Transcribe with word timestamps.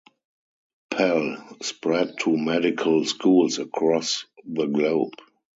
Pel, 0.89 1.37
spread 1.61 2.17
to 2.21 2.35
medical 2.35 3.05
schools 3.05 3.59
across 3.59 4.25
the 4.45 4.65
globe. 4.65 5.13